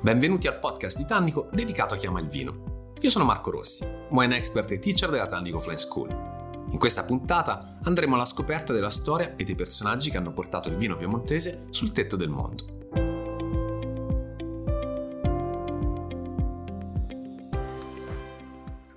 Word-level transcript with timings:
Benvenuti 0.00 0.46
al 0.46 0.60
podcast 0.60 0.96
di 0.96 1.04
dedicato 1.50 1.94
a 1.94 1.96
chi 1.96 2.06
ama 2.06 2.20
il 2.20 2.28
vino. 2.28 2.92
Io 3.00 3.10
sono 3.10 3.24
Marco 3.24 3.50
Rossi, 3.50 3.84
wine 4.10 4.36
expert 4.36 4.70
e 4.70 4.78
teacher 4.78 5.10
della 5.10 5.26
Tannico 5.26 5.58
Fly 5.58 5.76
School. 5.76 6.08
In 6.70 6.78
questa 6.78 7.02
puntata 7.02 7.80
andremo 7.82 8.14
alla 8.14 8.24
scoperta 8.24 8.72
della 8.72 8.90
storia 8.90 9.34
e 9.34 9.42
dei 9.42 9.56
personaggi 9.56 10.10
che 10.10 10.16
hanno 10.16 10.32
portato 10.32 10.68
il 10.68 10.76
vino 10.76 10.96
piemontese 10.96 11.66
sul 11.70 11.90
tetto 11.90 12.14
del 12.14 12.28
mondo. 12.28 12.76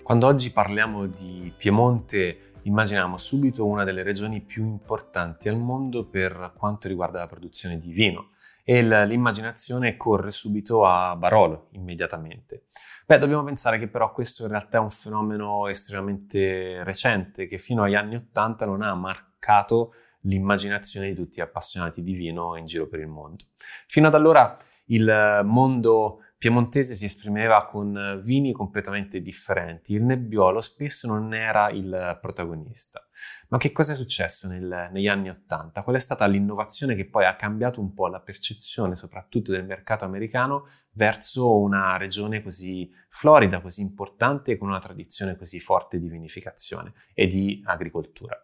Quando 0.04 0.27
oggi 0.27 0.52
parliamo 0.52 1.07
di 1.07 1.52
Piemonte 1.57 2.54
immaginiamo 2.61 3.18
subito 3.18 3.65
una 3.65 3.83
delle 3.83 4.04
regioni 4.04 4.39
più 4.39 4.63
importanti 4.63 5.49
al 5.49 5.57
mondo 5.57 6.05
per 6.05 6.54
quanto 6.55 6.88
riguarda 6.88 7.18
la 7.18 7.27
produzione 7.27 7.79
di 7.79 7.91
vino 7.91 8.29
e 8.71 9.05
l'immaginazione 9.05 9.97
corre 9.97 10.31
subito 10.31 10.85
a 10.85 11.13
Barolo 11.17 11.68
immediatamente. 11.71 12.68
Beh, 13.05 13.18
dobbiamo 13.18 13.43
pensare 13.43 13.77
che 13.77 13.89
però 13.89 14.13
questo 14.13 14.43
in 14.43 14.50
realtà 14.51 14.77
è 14.77 14.79
un 14.79 14.89
fenomeno 14.89 15.68
estremamente 15.68 16.82
recente 16.86 17.47
che 17.47 17.57
fino 17.57 17.83
agli 17.83 17.96
anni 17.96 18.15
Ottanta 18.15 18.65
non 18.65 18.82
ha 18.82 18.96
marcato 18.96 19.93
l'immaginazione 20.21 21.10
di 21.10 21.15
tutti 21.15 21.39
gli 21.39 21.41
appassionati 21.41 22.01
di 22.01 22.13
vino 22.13 22.55
in 22.55 22.65
giro 22.65 22.87
per 22.87 23.01
il 23.01 23.07
mondo. 23.07 23.43
Fino 23.87 24.07
ad 24.07 24.15
allora 24.15 24.57
il 24.85 25.41
mondo 25.43 26.19
piemontese 26.41 26.95
si 26.95 27.05
esprimeva 27.05 27.68
con 27.68 28.19
vini 28.23 28.51
completamente 28.51 29.21
differenti, 29.21 29.93
il 29.93 30.01
nebbiolo 30.01 30.59
spesso 30.59 31.05
non 31.05 31.36
era 31.36 31.69
il 31.69 32.17
protagonista. 32.19 33.08
Ma 33.49 33.59
che 33.59 33.72
cosa 33.72 33.91
è 33.91 33.95
successo 33.95 34.47
nel, 34.47 34.89
negli 34.91 35.08
anni 35.08 35.30
Ottanta? 35.30 35.83
Qual 35.83 35.95
è 35.95 35.99
stata 35.99 36.25
l'innovazione 36.25 36.95
che 36.95 37.08
poi 37.08 37.25
ha 37.25 37.35
cambiato 37.35 37.80
un 37.80 37.94
po' 37.94 38.08
la 38.08 38.22
percezione, 38.22 38.95
soprattutto 38.95 39.52
del 39.52 39.66
mercato 39.66 40.03
americano, 40.03 40.66
verso 40.94 41.59
una 41.59 41.95
regione 41.97 42.41
così 42.41 42.91
florida, 43.08 43.61
così 43.61 43.81
importante, 43.81 44.57
con 44.57 44.69
una 44.69 44.79
tradizione 44.79 45.38
così 45.38 45.59
forte 45.59 45.99
di 45.99 46.09
vinificazione 46.09 46.94
e 47.13 47.27
di 47.27 47.61
agricoltura? 47.63 48.35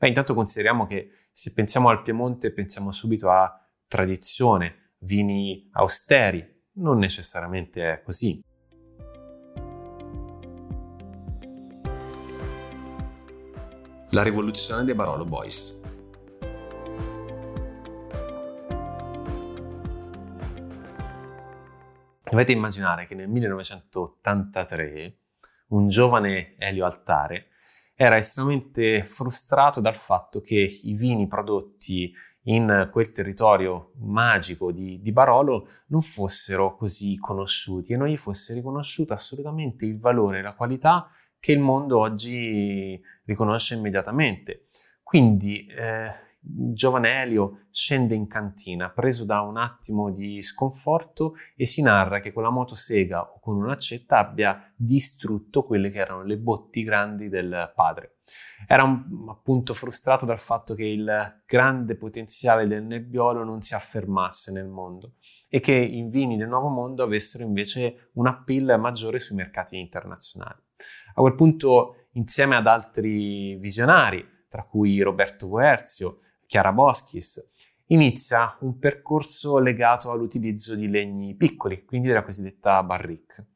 Beh, 0.00 0.08
intanto 0.08 0.34
consideriamo 0.34 0.88
che 0.88 1.28
se 1.30 1.52
pensiamo 1.52 1.88
al 1.88 2.02
Piemonte 2.02 2.50
pensiamo 2.50 2.90
subito 2.90 3.30
a 3.30 3.64
tradizione, 3.86 4.94
vini 4.98 5.68
austeri, 5.74 6.53
non 6.74 6.98
necessariamente 6.98 7.92
è 7.92 8.02
così. 8.02 8.42
La 14.10 14.22
rivoluzione 14.22 14.84
dei 14.84 14.94
Barolo 14.94 15.24
Boys. 15.24 15.80
Dovete 22.22 22.52
immaginare 22.52 23.06
che 23.06 23.14
nel 23.14 23.28
1983 23.28 25.18
un 25.68 25.88
giovane 25.88 26.56
Elio 26.58 26.84
Altare 26.84 27.48
era 27.94 28.16
estremamente 28.16 29.04
frustrato 29.04 29.80
dal 29.80 29.96
fatto 29.96 30.40
che 30.40 30.56
i 30.56 30.94
vini 30.94 31.28
prodotti 31.28 32.12
in 32.44 32.88
quel 32.90 33.12
territorio 33.12 33.92
magico 34.00 34.70
di, 34.72 35.00
di, 35.00 35.12
Barolo 35.12 35.68
non 35.86 36.02
fossero 36.02 36.74
così 36.76 37.16
conosciuti 37.16 37.92
e 37.92 37.96
non 37.96 38.08
gli 38.08 38.16
fosse 38.16 38.52
riconosciuto 38.54 39.12
assolutamente 39.12 39.86
il 39.86 39.98
valore 39.98 40.38
e 40.38 40.42
la 40.42 40.54
qualità 40.54 41.08
che 41.38 41.52
il 41.52 41.60
mondo 41.60 41.98
oggi 41.98 43.00
riconosce 43.24 43.74
immediatamente. 43.74 44.66
Quindi 45.02 45.66
eh, 45.66 46.10
giovane 46.46 47.22
Elio 47.22 47.66
scende 47.70 48.14
in 48.14 48.26
cantina, 48.26 48.90
preso 48.90 49.24
da 49.24 49.40
un 49.40 49.56
attimo 49.56 50.10
di 50.10 50.42
sconforto 50.42 51.34
e 51.56 51.66
si 51.66 51.80
narra 51.80 52.20
che 52.20 52.32
con 52.32 52.42
la 52.42 52.50
motosega 52.50 53.22
o 53.22 53.40
con 53.40 53.56
un'accetta 53.56 54.18
abbia 54.18 54.72
distrutto 54.76 55.64
quelle 55.64 55.88
che 55.88 55.98
erano 55.98 56.22
le 56.22 56.36
botti 56.36 56.82
grandi 56.82 57.30
del 57.30 57.72
padre. 57.74 58.16
Era 58.66 58.84
un, 58.84 59.26
appunto 59.28 59.74
frustrato 59.74 60.26
dal 60.26 60.38
fatto 60.38 60.74
che 60.74 60.84
il 60.84 61.42
grande 61.46 61.96
potenziale 61.96 62.66
del 62.66 62.84
nebbiolo 62.84 63.42
non 63.42 63.62
si 63.62 63.74
affermasse 63.74 64.52
nel 64.52 64.68
mondo 64.68 65.14
e 65.48 65.60
che 65.60 65.74
i 65.74 66.02
vini 66.08 66.36
del 66.36 66.48
nuovo 66.48 66.68
mondo 66.68 67.02
avessero 67.02 67.44
invece 67.44 68.10
un 68.14 68.26
appeal 68.26 68.78
maggiore 68.78 69.18
sui 69.18 69.36
mercati 69.36 69.78
internazionali. 69.78 70.60
A 71.14 71.20
quel 71.20 71.34
punto, 71.34 72.08
insieme 72.12 72.56
ad 72.56 72.66
altri 72.66 73.56
visionari, 73.56 74.26
tra 74.48 74.64
cui 74.64 75.00
Roberto 75.00 75.46
Voerzio, 75.46 76.18
Chiara 76.54 76.70
Boschis, 76.70 77.44
inizia 77.86 78.56
un 78.60 78.78
percorso 78.78 79.58
legato 79.58 80.12
all'utilizzo 80.12 80.76
di 80.76 80.88
legni 80.88 81.34
piccoli, 81.34 81.84
quindi 81.84 82.06
della 82.06 82.22
cosiddetta 82.22 82.80
barrique. 82.84 83.46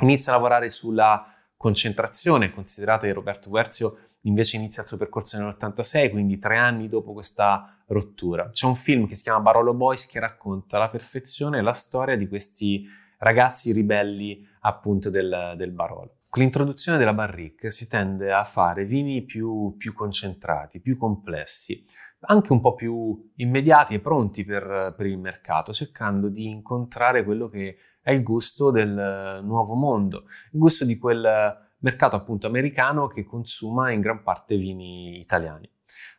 Inizia 0.00 0.32
a 0.32 0.36
lavorare 0.36 0.70
sulla 0.70 1.34
concentrazione, 1.54 2.50
considerate 2.50 3.08
che 3.08 3.12
Roberto 3.12 3.50
Voerzio 3.50 3.98
invece 4.22 4.56
inizia 4.56 4.80
il 4.80 4.88
suo 4.88 4.96
percorso 4.96 5.36
nell'86, 5.36 6.08
quindi 6.08 6.38
tre 6.38 6.56
anni 6.56 6.88
dopo 6.88 7.12
questa 7.12 7.76
rottura. 7.88 8.48
C'è 8.48 8.64
un 8.64 8.74
film 8.74 9.06
che 9.06 9.16
si 9.16 9.24
chiama 9.24 9.40
Barolo 9.40 9.74
Boys 9.74 10.06
che 10.06 10.18
racconta 10.18 10.78
la 10.78 10.88
perfezione 10.88 11.60
la 11.60 11.74
storia 11.74 12.16
di 12.16 12.26
questi 12.26 12.86
ragazzi 13.18 13.70
ribelli 13.70 14.48
appunto 14.60 15.10
del, 15.10 15.52
del 15.58 15.72
Barolo. 15.72 16.14
Con 16.30 16.42
l'introduzione 16.42 16.96
della 16.96 17.12
barrique 17.12 17.72
si 17.72 17.88
tende 17.88 18.32
a 18.32 18.44
fare 18.44 18.84
vini 18.84 19.22
più, 19.22 19.74
più 19.76 19.92
concentrati, 19.92 20.80
più 20.80 20.96
complessi, 20.96 21.84
anche 22.22 22.52
un 22.52 22.60
po' 22.60 22.74
più 22.74 23.30
immediati 23.36 23.94
e 23.94 24.00
pronti 24.00 24.44
per, 24.44 24.94
per, 24.96 25.06
il 25.06 25.18
mercato, 25.18 25.72
cercando 25.72 26.28
di 26.28 26.48
incontrare 26.48 27.24
quello 27.24 27.48
che 27.48 27.76
è 28.02 28.10
il 28.12 28.22
gusto 28.22 28.70
del 28.70 29.40
nuovo 29.42 29.74
mondo, 29.74 30.24
il 30.52 30.58
gusto 30.58 30.84
di 30.84 30.98
quel 30.98 31.68
mercato 31.78 32.16
appunto 32.16 32.46
americano 32.46 33.06
che 33.06 33.24
consuma 33.24 33.90
in 33.90 34.00
gran 34.00 34.22
parte 34.22 34.56
vini 34.56 35.18
italiani. 35.18 35.68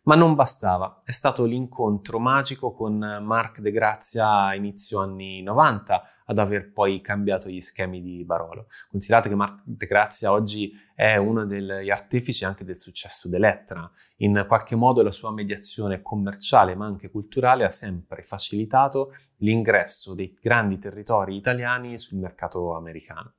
Ma 0.03 0.15
non 0.15 0.33
bastava, 0.33 1.03
è 1.05 1.11
stato 1.11 1.45
l'incontro 1.45 2.17
magico 2.17 2.73
con 2.73 2.97
Marc 2.97 3.59
De 3.59 3.69
Grazia 3.69 4.45
a 4.45 4.55
inizio 4.55 4.99
anni 4.99 5.43
90 5.43 6.03
ad 6.25 6.39
aver 6.39 6.71
poi 6.71 7.01
cambiato 7.01 7.49
gli 7.49 7.61
schemi 7.61 8.01
di 8.01 8.25
Barolo. 8.25 8.65
Considerate 8.89 9.29
che 9.29 9.35
Marc 9.35 9.61
De 9.63 9.85
Grazia 9.85 10.31
oggi 10.31 10.71
è 10.95 11.17
uno 11.17 11.45
degli 11.45 11.91
artefici 11.91 12.45
anche 12.45 12.63
del 12.63 12.79
successo 12.79 13.29
dell'Etna. 13.29 13.91
In 14.17 14.43
qualche 14.47 14.75
modo 14.75 15.03
la 15.03 15.11
sua 15.11 15.31
mediazione 15.31 16.01
commerciale 16.01 16.73
ma 16.73 16.87
anche 16.87 17.11
culturale 17.11 17.63
ha 17.63 17.69
sempre 17.69 18.23
facilitato 18.23 19.13
l'ingresso 19.37 20.15
dei 20.15 20.35
grandi 20.41 20.79
territori 20.79 21.35
italiani 21.35 21.99
sul 21.99 22.17
mercato 22.17 22.75
americano. 22.75 23.33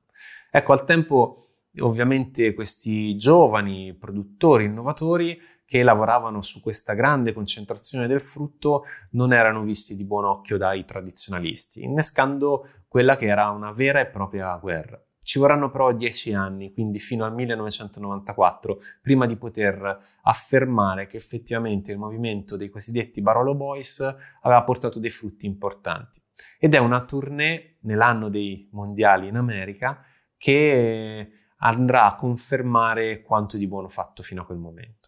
Ecco, 0.49 0.71
al 0.71 0.85
tempo 0.85 1.47
ovviamente 1.79 2.53
questi 2.53 3.17
giovani 3.17 3.93
produttori 3.95 4.63
innovatori 4.63 5.37
che 5.73 5.81
lavoravano 5.81 6.43
su 6.43 6.61
questa 6.61 6.93
grande 6.93 7.33
concentrazione 7.33 8.05
del 8.05 8.21
frutto 8.21 8.85
non 9.13 9.33
erano 9.33 9.63
visti 9.63 9.95
di 9.95 10.03
buon 10.03 10.23
occhio 10.23 10.55
dai 10.55 10.85
tradizionalisti, 10.85 11.81
innescando 11.81 12.67
quella 12.87 13.17
che 13.17 13.25
era 13.25 13.49
una 13.49 13.71
vera 13.71 13.99
e 13.99 14.05
propria 14.05 14.55
guerra. 14.57 15.03
Ci 15.19 15.39
vorranno 15.39 15.71
però 15.71 15.91
dieci 15.91 16.31
anni, 16.31 16.73
quindi 16.73 16.99
fino 16.99 17.25
al 17.25 17.33
1994, 17.33 18.81
prima 19.01 19.25
di 19.25 19.35
poter 19.35 19.99
affermare 20.21 21.07
che 21.07 21.17
effettivamente 21.17 21.91
il 21.91 21.97
movimento 21.97 22.55
dei 22.55 22.69
cosiddetti 22.69 23.23
Barolo 23.23 23.55
Boys 23.55 23.99
aveva 24.43 24.61
portato 24.61 24.99
dei 24.99 25.09
frutti 25.09 25.47
importanti. 25.47 26.21
Ed 26.59 26.75
è 26.75 26.77
una 26.77 27.03
tournée 27.03 27.77
nell'anno 27.81 28.29
dei 28.29 28.69
mondiali 28.73 29.27
in 29.27 29.37
America 29.37 30.05
che 30.37 31.31
andrà 31.57 32.05
a 32.05 32.15
confermare 32.15 33.23
quanto 33.23 33.57
di 33.57 33.65
buono 33.65 33.87
fatto 33.87 34.21
fino 34.21 34.43
a 34.43 34.45
quel 34.45 34.59
momento. 34.59 35.02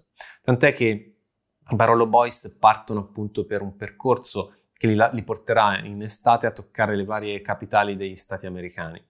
Tant'è 0.45 0.73
che 0.73 0.85
i 1.67 1.75
Barolo 1.75 2.05
Boys 2.05 2.55
partono 2.59 2.99
appunto 2.99 3.47
per 3.47 3.63
un 3.63 3.75
percorso 3.75 4.53
che 4.73 4.85
li, 4.85 4.95
li, 5.13 5.23
porterà 5.23 5.79
in 5.79 6.03
estate 6.03 6.45
a 6.45 6.51
toccare 6.51 6.95
le 6.95 7.03
varie 7.03 7.41
capitali 7.41 7.95
degli 7.95 8.15
stati 8.15 8.45
americani. 8.45 9.03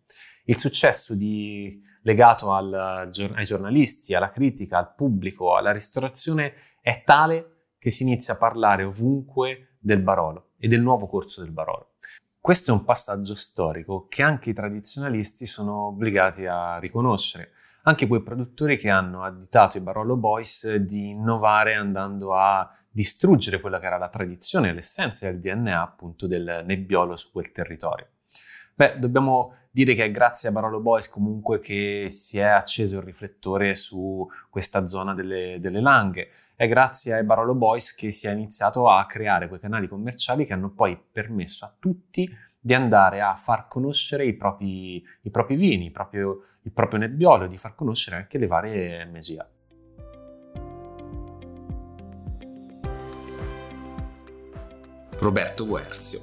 Il 0.46 0.58
successo 0.58 1.14
di, 1.14 1.84
legato 2.04 2.54
al, 2.54 2.74
ai 2.74 3.46
giornalisti, 3.46 4.14
alla 4.14 4.30
critica, 4.30 4.78
al 4.78 4.94
pubblico, 4.96 5.58
alla 5.58 5.74
ristorazione 5.74 6.54
è 6.80 7.04
tale 7.04 7.74
che 7.78 7.92
si 7.92 8.04
inizia 8.04 8.36
a 8.36 8.38
parlare 8.38 8.86
ovunque 8.86 9.76
del 9.78 10.00
Barolo 10.00 10.52
e 10.58 10.70
del 10.70 10.82
nuovo 10.82 11.06
corso 11.06 11.42
del 11.42 11.52
Barolo. 11.52 11.96
Questo 12.40 12.72
è 12.72 12.74
un 12.74 12.86
passaggio 12.86 13.36
storico 13.36 14.08
che 14.08 14.24
anche 14.24 14.52
i 14.52 14.54
tradizionalisti 14.54 15.46
sono 15.46 15.88
obbligati 15.88 16.46
a 16.46 16.78
riconoscere. 16.78 17.52
Anche 17.88 18.08
quei 18.08 18.24
produttori 18.24 18.78
che 18.78 18.90
hanno 18.90 19.22
additato 19.22 19.78
i 19.78 19.82
Barolo 19.82 20.16
Boys 20.16 20.74
di 20.74 21.10
innovare 21.10 21.76
andando 21.76 22.34
a 22.34 22.68
distruggere 22.90 23.62
quella 23.62 23.78
che 23.80 23.86
era 23.86 24.00
la 24.00 24.10
tradizione, 24.10 24.74
l'essenza 24.74 25.28
e 25.28 25.30
il 25.30 25.40
DNA 25.40 25.82
appunto 25.82 26.26
del 26.26 26.64
nebbiolo 26.66 27.16
su 27.16 27.32
quel 27.32 27.52
territorio. 27.52 28.08
Beh, 28.74 28.98
dobbiamo 28.98 29.54
dire 29.70 29.94
che 29.94 30.06
è 30.06 30.12
grazie 30.12 30.50
a 30.50 30.52
Barolo 30.52 30.80
Boys 30.80 31.08
comunque 31.08 31.60
che 31.60 32.08
si 32.10 32.40
è 32.40 32.46
acceso 32.46 32.96
il 32.96 33.04
riflettore 33.04 33.76
su 33.76 34.28
questa 34.50 34.88
zona 34.88 35.14
delle, 35.14 35.60
delle 35.60 35.80
Langhe. 35.80 36.32
È 36.56 36.68
grazie 36.68 37.14
ai 37.14 37.24
Barolo 37.24 37.54
Boys 37.54 37.94
che 37.94 38.12
si 38.12 38.26
è 38.26 38.32
iniziato 38.32 38.90
a 38.90 39.06
creare 39.06 39.48
quei 39.48 39.60
canali 39.60 39.88
commerciali 39.88 40.48
che 40.48 40.54
hanno 40.54 40.72
poi 40.72 41.00
permesso 41.12 41.66
a 41.66 41.76
tutti 41.78 42.28
di 42.66 42.74
andare 42.74 43.22
a 43.22 43.36
far 43.36 43.68
conoscere 43.68 44.26
i 44.26 44.34
propri, 44.34 44.96
i 45.22 45.30
propri 45.30 45.56
vini, 45.56 45.86
il 45.86 45.92
proprio, 45.92 46.46
il 46.64 46.72
proprio 46.72 46.98
nebbiolo, 46.98 47.46
di 47.46 47.58
far 47.58 47.76
conoscere 47.76 48.16
anche 48.16 48.40
le 48.40 48.48
varie 48.48 49.06
MGA. 49.06 49.48
Roberto 55.20 55.68
Guerzio. 55.68 56.22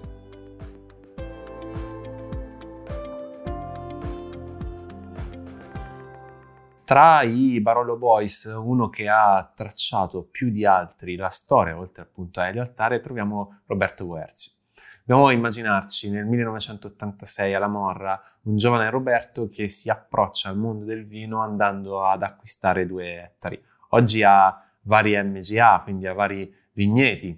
Tra 6.83 7.23
i 7.23 7.61
Barolo 7.61 7.97
Boys, 7.97 8.53
uno 8.53 8.91
che 8.91 9.09
ha 9.09 9.49
tracciato 9.55 10.25
più 10.25 10.51
di 10.51 10.67
altri 10.67 11.15
la 11.15 11.29
storia, 11.29 11.79
oltre 11.79 12.03
appunto 12.03 12.41
a 12.41 12.49
Elio 12.49 12.63
Altare, 12.63 12.99
troviamo 12.99 13.61
Roberto 13.67 14.05
Guerzio. 14.07 14.55
Dobbiamo 15.05 15.31
immaginarci 15.31 16.11
nel 16.11 16.25
1986 16.27 17.55
alla 17.55 17.67
Morra 17.67 18.23
un 18.43 18.57
giovane 18.57 18.89
Roberto 18.89 19.49
che 19.49 19.67
si 19.67 19.91
approccia 19.91 20.49
al 20.49 20.57
mondo 20.57 20.85
del 20.85 21.05
vino 21.05 21.41
andando 21.41 22.07
ad 22.07 22.23
acquistare 22.23 22.87
due 22.87 23.21
ettari. 23.21 23.61
Oggi 23.91 24.23
ha 24.23 24.65
vari 24.83 25.21
MGA, 25.21 25.81
quindi 25.83 26.07
ha 26.07 26.13
vari 26.13 26.55
vigneti, 26.75 27.37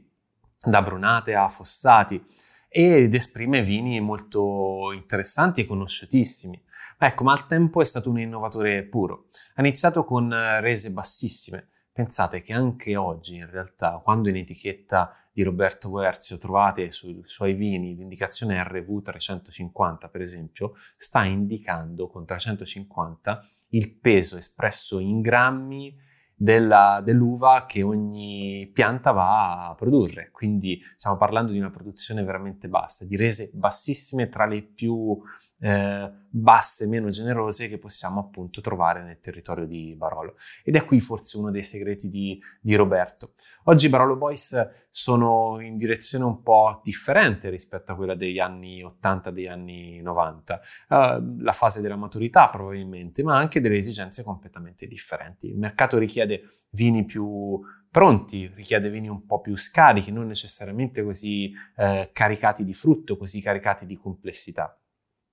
da 0.61 0.83
brunate 0.83 1.35
a 1.35 1.49
fossati 1.49 2.23
ed 2.69 3.15
esprime 3.15 3.63
vini 3.63 3.99
molto 3.99 4.93
interessanti 4.93 5.63
e 5.63 5.67
conosciutissimi. 5.67 6.63
Ecco, 6.99 7.25
ma 7.25 7.33
al 7.33 7.47
tempo 7.47 7.81
è 7.81 7.85
stato 7.87 8.11
un 8.11 8.21
innovatore 8.21 8.83
puro. 8.83 9.29
Ha 9.55 9.63
iniziato 9.63 10.05
con 10.05 10.29
rese 10.61 10.91
bassissime. 10.91 11.69
Pensate 11.95 12.43
che 12.43 12.53
anche 12.53 12.97
oggi, 12.97 13.37
in 13.37 13.49
realtà, 13.49 14.01
quando 14.03 14.29
in 14.29 14.35
etichetta 14.35 15.15
di 15.33 15.45
Roberto 15.45 15.93
Verzio 15.93 16.39
trovate 16.39 16.91
sui 16.91 17.23
suoi 17.25 17.53
vini 17.55 17.95
l'indicazione 17.95 18.61
RV 18.65 19.01
350, 19.01 20.09
per 20.09 20.21
esempio, 20.21 20.73
sta 20.97 21.23
indicando 21.23 22.09
con 22.09 22.27
350 22.27 23.49
il 23.69 23.93
peso 23.93 24.37
espresso 24.37 24.99
in 24.99 25.21
grammi 25.21 25.97
della, 26.35 27.01
dell'uva 27.01 27.65
che 27.65 27.85
ogni 27.85 28.69
pianta 28.75 29.13
va 29.13 29.69
a 29.69 29.75
produrre. 29.77 30.31
Quindi 30.33 30.83
stiamo 30.97 31.17
parlando 31.17 31.53
di 31.53 31.61
una 31.61 31.71
produzione 31.71 32.25
veramente 32.25 32.67
bassa, 32.67 33.05
di 33.05 33.15
rese 33.15 33.53
bassissime 33.55 34.29
tra 34.29 34.47
le 34.47 34.63
più 34.63 35.23
eh, 35.59 36.11
basse, 36.29 36.87
meno 36.87 37.11
generose 37.11 37.69
che 37.69 37.79
possiamo 37.79 38.21
appunto 38.21 38.61
trovare 38.61 39.03
nel 39.03 39.21
territorio 39.21 39.67
di 39.67 39.95
Barolo. 39.97 40.37
Ed 40.63 40.77
è 40.77 40.85
qui 40.85 41.01
forse 41.01 41.39
uno 41.39 41.51
dei 41.51 41.63
segreti 41.63 42.09
di, 42.09 42.41
di 42.61 42.75
Roberto. 42.75 43.33
Oggi 43.65 43.89
Barolo 43.89 44.17
Boys 44.17 44.87
sono 44.91 45.61
in 45.61 45.77
direzione 45.77 46.25
un 46.25 46.43
po' 46.43 46.81
differente 46.83 47.51
rispetto 47.51 47.93
a 47.93 47.95
quella 47.97 48.15
degli 48.15 48.39
anni 48.39 48.83
80, 48.83 49.31
degli 49.31 49.47
anni 49.47 50.01
90. 50.03 50.61
Uh, 50.89 50.95
eh, 50.95 51.23
la 51.39 51.53
fase 51.53 51.81
della 51.81 51.97
maturità 51.97 52.49
probabilmente, 52.49 53.23
ma 53.23 53.37
anche 53.37 53.61
delle 53.61 53.77
esigenze 53.77 54.23
completamente 54.23 54.87
differenti. 54.87 55.49
Il 55.49 55.59
mercato 55.59 55.99
richiede 55.99 56.65
vini 56.71 57.05
più 57.05 57.61
pronti, 57.91 58.51
richiede 58.55 58.91
vini 58.91 59.09
un 59.09 59.25
po' 59.25 59.41
più 59.41 59.57
scarichi, 59.57 60.11
non 60.11 60.27
necessariamente 60.27 61.03
così 61.05 61.53
eh, 61.77 62.11
caricati 62.13 62.65
di 62.65 62.75
frutto, 62.75 63.17
così 63.17 63.41
caricati 63.41 63.87
di 63.87 63.97
complessità. 63.97 64.77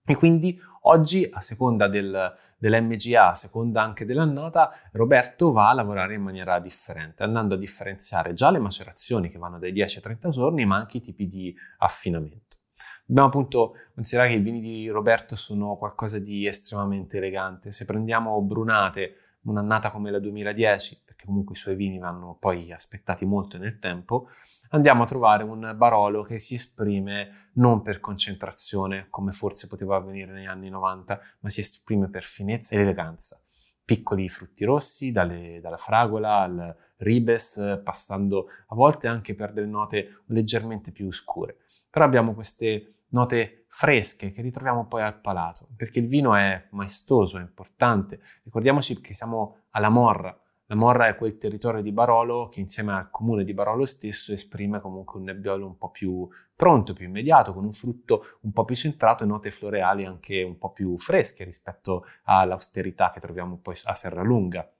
E 0.05 0.15
quindi 0.15 0.59
oggi, 0.81 1.29
a 1.31 1.41
seconda 1.41 1.87
del, 1.87 2.33
dell'MGA, 2.57 3.29
a 3.29 3.35
seconda 3.35 3.81
anche 3.81 4.05
dell'annata, 4.05 4.73
Roberto 4.93 5.51
va 5.51 5.69
a 5.69 5.73
lavorare 5.73 6.15
in 6.15 6.21
maniera 6.21 6.59
differente, 6.59 7.23
andando 7.23 7.55
a 7.55 7.57
differenziare 7.57 8.33
già 8.33 8.49
le 8.49 8.59
macerazioni 8.59 9.29
che 9.29 9.37
vanno 9.37 9.59
dai 9.59 9.71
10 9.71 9.97
ai 9.97 10.03
30 10.03 10.29
giorni, 10.29 10.65
ma 10.65 10.77
anche 10.77 10.97
i 10.97 11.01
tipi 11.01 11.27
di 11.27 11.55
affinamento. 11.79 12.57
Dobbiamo 13.05 13.29
appunto 13.29 13.75
considerare 13.93 14.31
che 14.31 14.37
i 14.37 14.41
vini 14.41 14.61
di 14.61 14.87
Roberto 14.87 15.35
sono 15.35 15.75
qualcosa 15.75 16.17
di 16.17 16.47
estremamente 16.47 17.17
elegante. 17.17 17.71
Se 17.71 17.85
prendiamo 17.85 18.41
Brunate, 18.41 19.15
un'annata 19.43 19.91
come 19.91 20.11
la 20.11 20.19
2010, 20.19 21.01
perché 21.05 21.25
comunque 21.25 21.55
i 21.55 21.57
suoi 21.57 21.75
vini 21.75 21.99
vanno 21.99 22.37
poi 22.39 22.71
aspettati 22.71 23.25
molto 23.25 23.57
nel 23.57 23.79
tempo, 23.79 24.29
andiamo 24.71 25.03
a 25.03 25.05
trovare 25.05 25.43
un 25.43 25.73
Barolo 25.75 26.23
che 26.23 26.39
si 26.39 26.55
esprime 26.55 27.49
non 27.53 27.81
per 27.81 27.99
concentrazione, 27.99 29.07
come 29.09 29.31
forse 29.31 29.67
poteva 29.67 29.95
avvenire 29.95 30.31
negli 30.31 30.45
anni 30.45 30.69
90, 30.69 31.19
ma 31.39 31.49
si 31.49 31.61
esprime 31.61 32.09
per 32.09 32.23
finezza 32.23 32.75
ed 32.75 32.81
eleganza. 32.81 33.41
Piccoli 33.83 34.29
frutti 34.29 34.63
rossi, 34.63 35.11
dalle, 35.11 35.59
dalla 35.61 35.77
fragola 35.77 36.37
al 36.39 36.75
ribes, 36.97 37.81
passando 37.83 38.47
a 38.67 38.75
volte 38.75 39.07
anche 39.07 39.35
per 39.35 39.51
delle 39.51 39.67
note 39.67 40.23
leggermente 40.27 40.91
più 40.91 41.11
scure. 41.11 41.57
Però 41.89 42.05
abbiamo 42.05 42.33
queste 42.33 43.05
note 43.09 43.65
fresche 43.67 44.31
che 44.31 44.41
ritroviamo 44.41 44.87
poi 44.87 45.01
al 45.01 45.19
palato, 45.19 45.67
perché 45.75 45.99
il 45.99 46.07
vino 46.07 46.35
è 46.35 46.67
maestoso, 46.71 47.37
è 47.37 47.41
importante. 47.41 48.21
Ricordiamoci 48.43 49.01
che 49.01 49.13
siamo 49.13 49.63
alla 49.71 49.89
morra, 49.89 50.37
la 50.71 50.77
Morra 50.77 51.07
è 51.09 51.17
quel 51.17 51.37
territorio 51.37 51.81
di 51.81 51.91
Barolo 51.91 52.47
che 52.47 52.61
insieme 52.61 52.93
al 52.93 53.09
comune 53.09 53.43
di 53.43 53.53
Barolo 53.53 53.85
stesso 53.85 54.31
esprime 54.31 54.79
comunque 54.79 55.19
un 55.19 55.25
nebbiolo 55.25 55.65
un 55.65 55.77
po' 55.77 55.89
più 55.89 56.25
pronto, 56.55 56.93
più 56.93 57.05
immediato, 57.07 57.53
con 57.53 57.65
un 57.65 57.73
frutto 57.73 58.37
un 58.43 58.53
po' 58.53 58.63
più 58.63 58.77
centrato 58.77 59.25
e 59.25 59.27
note 59.27 59.51
floreali 59.51 60.05
anche 60.05 60.41
un 60.43 60.57
po' 60.57 60.71
più 60.71 60.97
fresche 60.97 61.43
rispetto 61.43 62.05
all'austerità 62.23 63.11
che 63.11 63.19
troviamo 63.19 63.57
poi 63.57 63.75
a 63.83 63.95
Serralunga. 63.95 64.71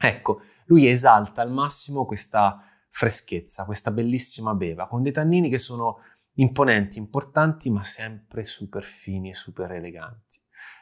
Ecco, 0.00 0.40
lui 0.64 0.88
esalta 0.88 1.42
al 1.42 1.52
massimo 1.52 2.06
questa 2.06 2.64
freschezza, 2.88 3.66
questa 3.66 3.90
bellissima 3.90 4.54
beva, 4.54 4.86
con 4.86 5.02
dei 5.02 5.12
tannini 5.12 5.50
che 5.50 5.58
sono 5.58 5.98
imponenti, 6.36 6.96
importanti, 6.96 7.68
ma 7.68 7.84
sempre 7.84 8.46
super 8.46 8.82
fini 8.82 9.28
e 9.28 9.34
super 9.34 9.72
eleganti. 9.72 10.40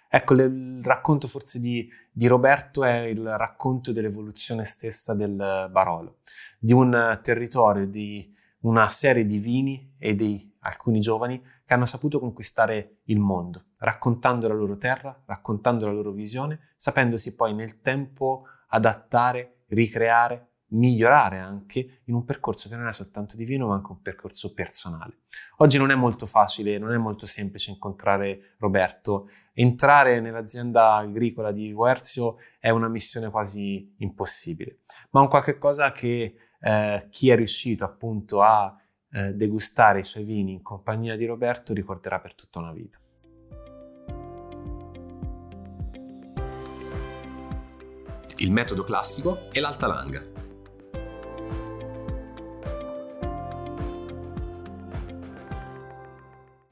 Ecco, 0.08 0.35
le, 0.35 0.44
il 0.44 0.82
racconto 0.82 1.26
forse 1.26 1.61
di, 1.61 1.88
di, 2.11 2.26
Roberto 2.26 2.85
è 2.85 3.00
il 3.00 3.25
racconto 3.37 3.93
dell'evoluzione 3.93 4.64
stessa 4.64 5.14
del 5.14 5.69
Barolo, 5.70 6.19
di 6.58 6.73
un 6.73 7.19
territorio, 7.23 7.87
di 7.87 8.32
una 8.61 8.88
serie 8.88 9.26
di 9.26 9.38
vini 9.38 9.94
e 9.99 10.14
di 10.14 10.55
alcuni 10.61 11.00
giovani 11.00 11.43
che 11.64 11.75
hanno 11.75 11.87
saputo 11.87 12.19
conquistare 12.19 12.99
il 13.05 13.19
mondo, 13.19 13.64
raccontando 13.79 14.49
la 14.49 14.55
loro 14.55 14.76
terra, 14.79 15.23
raccontando 15.26 15.87
la 15.87 15.93
loro 15.93 16.12
visione, 16.12 16.73
sapendosi 16.76 17.35
poi 17.35 17.55
nel 17.55 17.81
tempo 17.81 18.44
adattare, 18.69 19.64
ricreare 19.69 20.50
migliorare 20.69 21.39
anche 21.39 22.01
in 22.05 22.15
un 22.15 22.25
percorso 22.25 22.69
che 22.69 22.77
non 22.77 22.89
è 22.89 22.93
soltanto 22.93 23.37
di 23.37 23.45
vino, 23.45 23.69
ma 23.69 23.75
anche 23.75 23.93
un 23.93 24.03
percorso 24.03 24.53
personale. 24.53 25.19
Oggi 25.59 25.79
non 25.79 25.91
è 25.91 25.95
molto 25.95 26.27
facile, 26.27 26.79
non 26.79 26.93
è 26.93 26.97
molto 26.97 27.27
semplice 27.27 27.71
incontrare 27.71 28.55
Roberto. 28.59 29.29
Entrare 29.53 30.20
nell'azienda 30.20 30.96
agricola 30.96 31.53
di 31.53 31.73
Voerzio 31.73 32.37
è 32.58 32.70
una 32.70 32.89
missione 32.89 33.31
quasi 33.31 33.94
impossibile, 33.99 34.81
ma 35.11 35.20
un 35.20 35.29
qualche 35.29 35.56
cosa 35.56 35.93
che 35.93 36.37
eh, 36.61 37.06
chi 37.11 37.31
è 37.31 37.37
riuscito 37.37 37.85
appunto 37.85 38.43
a 38.43 38.77
eh, 39.13 39.32
degustare 39.35 40.01
i 40.01 40.05
suoi 40.05 40.25
vini 40.25 40.53
in 40.53 40.63
compagnia 40.63 41.17
di 41.17 41.25
Roberto 41.25 41.73
ricorderà 41.73 42.19
per 42.19 42.35
tutta 42.35 42.58
una 42.58 42.73
vita. 42.73 42.99
Il 48.39 48.53
metodo 48.53 48.82
classico 48.82 49.51
è 49.51 49.61
l'alta 49.61 49.87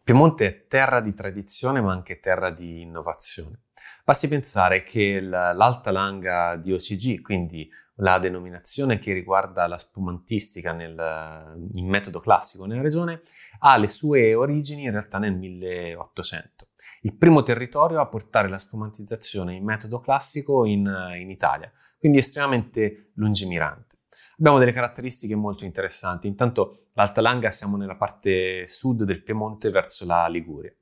Piemonte 0.05 0.47
è 0.47 0.67
terra 0.67 1.01
di 1.01 1.15
tradizione 1.15 1.81
ma 1.81 1.91
anche 1.91 2.21
terra 2.21 2.51
di 2.51 2.83
innovazione. 2.83 3.63
Basti 4.05 4.29
pensare 4.29 4.85
che 4.85 5.19
l'alta 5.19 5.91
langa 5.91 6.57
di 6.57 6.75
OCG, 6.75 7.23
quindi 7.23 7.71
la 7.99 8.19
denominazione 8.19 8.99
che 8.99 9.15
riguarda 9.15 9.67
la 9.67 9.79
spumantistica 9.79 10.73
nel, 10.73 11.71
in 11.73 11.89
metodo 11.89 12.21
classico 12.21 12.67
nella 12.67 12.83
regione, 12.83 13.23
ha 13.61 13.79
le 13.79 13.89
sue 13.89 14.35
origini 14.35 14.83
in 14.83 14.91
realtà 14.91 15.17
nel 15.17 15.35
1800. 15.37 16.67
Il 17.01 17.15
primo 17.15 17.43
territorio 17.43 17.99
a 18.01 18.07
portare 18.07 18.51
la 18.51 18.59
spumantizzazione 18.59 19.55
in 19.55 19.65
metodo 19.65 20.01
classico 20.01 20.67
in, 20.67 20.85
in 21.19 21.31
Italia, 21.31 21.73
quindi 21.99 22.19
estremamente 22.19 23.13
lungimirante. 23.15 23.94
Abbiamo 24.39 24.59
delle 24.59 24.73
caratteristiche 24.73 25.35
molto 25.37 25.65
interessanti. 25.65 26.27
Intanto 26.27 26.89
l'Alta 26.95 27.21
Langa 27.21 27.51
siamo 27.51 27.77
nella 27.77 27.97
parte 27.97 28.67
sud 28.67 29.05
del 29.05 29.23
Piemonte 29.23 29.71
verso 29.71 30.05
la 30.05 30.27
Liguria. 30.27 30.73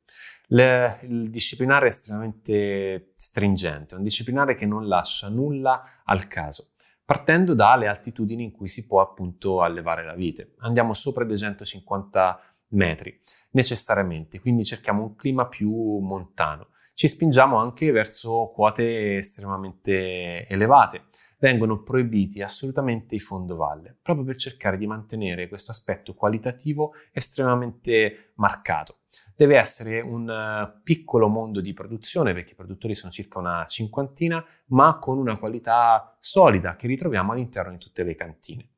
Le, 0.46 1.00
il 1.02 1.30
disciplinare 1.30 1.86
è 1.86 1.88
estremamente 1.88 3.12
stringente, 3.14 3.94
è 3.94 3.98
un 3.98 4.04
disciplinare 4.04 4.54
che 4.54 4.66
non 4.66 4.86
lascia 4.86 5.28
nulla 5.28 6.02
al 6.04 6.26
caso, 6.26 6.72
partendo 7.04 7.54
dalle 7.54 7.86
altitudini 7.86 8.44
in 8.44 8.50
cui 8.52 8.68
si 8.68 8.86
può 8.86 9.00
appunto 9.00 9.62
allevare 9.62 10.04
la 10.04 10.14
vite. 10.14 10.54
Andiamo 10.58 10.92
sopra 10.92 11.24
i 11.24 11.28
250 11.28 12.40
metri 12.68 13.18
necessariamente, 13.52 14.40
quindi 14.40 14.64
cerchiamo 14.64 15.02
un 15.02 15.14
clima 15.14 15.46
più 15.46 15.70
montano. 15.98 16.68
Ci 16.94 17.08
spingiamo 17.08 17.56
anche 17.56 17.90
verso 17.90 18.52
quote 18.54 19.16
estremamente 19.16 20.46
elevate 20.46 21.04
vengono 21.42 21.82
proibiti 21.82 22.40
assolutamente 22.40 23.16
i 23.16 23.18
fondovalle, 23.18 23.96
proprio 24.00 24.24
per 24.24 24.36
cercare 24.36 24.78
di 24.78 24.86
mantenere 24.86 25.48
questo 25.48 25.72
aspetto 25.72 26.14
qualitativo 26.14 26.92
estremamente 27.10 28.30
marcato. 28.36 28.98
Deve 29.34 29.56
essere 29.56 30.00
un 30.00 30.28
uh, 30.28 30.80
piccolo 30.84 31.26
mondo 31.26 31.60
di 31.60 31.72
produzione, 31.72 32.32
perché 32.32 32.52
i 32.52 32.54
produttori 32.54 32.94
sono 32.94 33.10
circa 33.10 33.40
una 33.40 33.64
cinquantina, 33.66 34.44
ma 34.66 35.00
con 35.00 35.18
una 35.18 35.36
qualità 35.36 36.16
solida 36.20 36.76
che 36.76 36.86
ritroviamo 36.86 37.32
all'interno 37.32 37.72
di 37.72 37.78
tutte 37.78 38.04
le 38.04 38.14
cantine. 38.14 38.68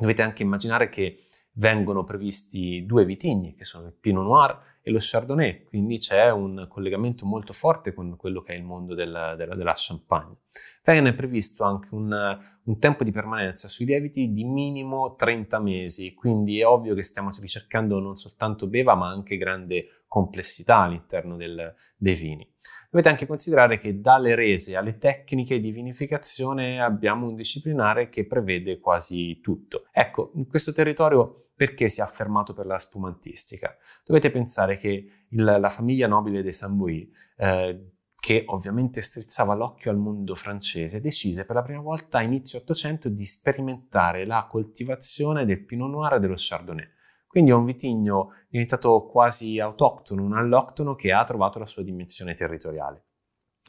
Dovete 0.00 0.22
anche 0.22 0.42
immaginare 0.42 0.88
che 0.88 1.26
vengono 1.58 2.04
previsti 2.04 2.84
due 2.86 3.04
vitigni, 3.04 3.54
che 3.54 3.64
sono 3.64 3.86
il 3.86 3.92
Pinot 3.92 4.24
Noir 4.24 4.60
e 4.80 4.90
lo 4.90 4.98
Chardonnay, 5.00 5.64
quindi 5.64 5.98
c'è 5.98 6.30
un 6.30 6.66
collegamento 6.68 7.26
molto 7.26 7.52
forte 7.52 7.92
con 7.92 8.16
quello 8.16 8.40
che 8.40 8.54
è 8.54 8.56
il 8.56 8.62
mondo 8.62 8.94
del, 8.94 9.34
della, 9.36 9.54
della, 9.54 9.74
Champagne. 9.76 10.36
Viene 10.82 11.12
previsto 11.12 11.64
anche 11.64 11.88
un, 11.90 12.38
un, 12.62 12.78
tempo 12.78 13.04
di 13.04 13.10
permanenza 13.10 13.68
sui 13.68 13.84
lieviti 13.84 14.32
di 14.32 14.44
minimo 14.44 15.16
30 15.16 15.58
mesi, 15.58 16.14
quindi 16.14 16.60
è 16.60 16.66
ovvio 16.66 16.94
che 16.94 17.02
stiamo 17.02 17.30
ricercando 17.38 17.98
non 17.98 18.16
soltanto 18.16 18.66
beva 18.68 18.94
ma 18.94 19.08
anche 19.08 19.36
grande 19.36 20.04
complessità 20.06 20.78
all'interno 20.78 21.36
del, 21.36 21.74
dei 21.94 22.14
vini. 22.14 22.50
Dovete 22.90 23.10
anche 23.10 23.26
considerare 23.26 23.78
che 23.78 24.00
dalle 24.00 24.34
rese 24.34 24.76
alle 24.76 24.96
tecniche 24.96 25.60
di 25.60 25.72
vinificazione 25.72 26.80
abbiamo 26.80 27.26
un 27.26 27.34
disciplinare 27.34 28.08
che 28.08 28.26
prevede 28.26 28.78
quasi 28.78 29.40
tutto. 29.42 29.84
Ecco, 29.92 30.30
in 30.36 30.46
questo 30.46 30.72
territorio 30.72 31.47
perché 31.58 31.88
si 31.88 31.98
è 31.98 32.04
affermato 32.04 32.54
per 32.54 32.66
la 32.66 32.78
spumantistica? 32.78 33.76
Dovete 34.04 34.30
pensare 34.30 34.78
che 34.78 35.24
il, 35.26 35.42
la 35.42 35.70
famiglia 35.70 36.06
nobile 36.06 36.40
dei 36.40 36.52
Sambuì, 36.52 37.12
eh, 37.36 37.84
che 38.20 38.44
ovviamente 38.46 39.00
strizzava 39.00 39.54
l'occhio 39.54 39.90
al 39.90 39.96
mondo 39.96 40.36
francese, 40.36 41.00
decise 41.00 41.44
per 41.44 41.56
la 41.56 41.62
prima 41.62 41.80
volta 41.80 42.18
a 42.18 42.22
inizio 42.22 42.60
Ottocento 42.60 43.08
di 43.08 43.26
sperimentare 43.26 44.24
la 44.24 44.46
coltivazione 44.48 45.44
del 45.44 45.64
Pinot 45.64 45.90
Noir 45.90 46.12
e 46.12 46.20
dello 46.20 46.36
Chardonnay. 46.36 46.88
Quindi 47.26 47.50
è 47.50 47.54
un 47.54 47.64
vitigno 47.64 48.34
diventato 48.48 49.06
quasi 49.06 49.58
autoctono, 49.58 50.22
un 50.22 50.36
alloctono 50.36 50.94
che 50.94 51.12
ha 51.12 51.24
trovato 51.24 51.58
la 51.58 51.66
sua 51.66 51.82
dimensione 51.82 52.36
territoriale. 52.36 53.02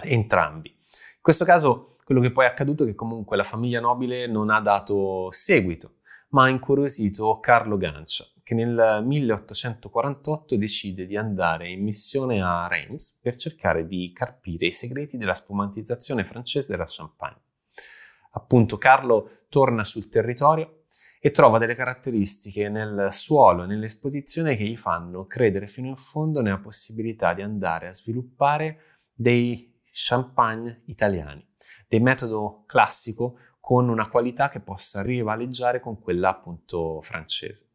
Entrambi. 0.03 0.69
In 0.69 1.22
questo 1.22 1.43
caso 1.43 1.98
quello 2.05 2.22
che 2.22 2.31
poi 2.31 2.46
è 2.46 2.50
accaduto 2.50 2.84
è 2.84 2.86
che 2.86 2.96
comunque 2.96 3.36
la 3.36 3.43
famiglia 3.43 3.79
nobile 3.79 4.27
non 4.27 4.51
ha 4.51 4.62
dato 4.62 5.31
seguito 5.31 5.96
ma 6.29 6.43
ha 6.43 6.50
incuriosito 6.50 7.39
Carlo 7.39 7.77
Gancia, 7.77 8.25
che 8.43 8.53
nel 8.55 9.03
1848 9.05 10.57
decide 10.57 11.05
di 11.05 11.15
andare 11.15 11.69
in 11.69 11.83
missione 11.83 12.41
a 12.41 12.67
Reims 12.67 13.19
per 13.21 13.36
cercare 13.36 13.86
di 13.86 14.12
carpire 14.13 14.67
i 14.67 14.71
segreti 14.71 15.17
della 15.17 15.36
spumantizzazione 15.36 16.24
francese 16.24 16.71
della 16.71 16.86
Champagne. 16.88 17.41
Appunto, 18.31 18.77
Carlo 18.77 19.45
torna 19.50 19.83
sul 19.83 20.09
territorio 20.09 20.83
e 21.19 21.31
trova 21.31 21.57
delle 21.57 21.75
caratteristiche 21.75 22.69
nel 22.69 23.09
suolo 23.12 23.63
e 23.63 23.67
nell'esposizione 23.67 24.55
che 24.55 24.63
gli 24.63 24.77
fanno 24.77 25.25
credere 25.25 25.67
fino 25.67 25.88
in 25.88 25.95
fondo 25.95 26.41
nella 26.41 26.59
possibilità 26.59 27.33
di 27.33 27.41
andare 27.41 27.88
a 27.88 27.93
sviluppare 27.93 28.79
dei 29.13 29.81
champagne 29.86 30.83
italiani, 30.86 31.45
dei 31.88 32.00
metodo 32.00 32.63
classico 32.67 33.39
con 33.70 33.88
una 33.88 34.10
qualità 34.10 34.50
che 34.50 34.62
possa 34.62 35.04
rivaleggiare 35.04 35.80
con 35.80 36.02
quella 36.02 36.30
appunto 36.30 37.02
francese. 37.02 37.68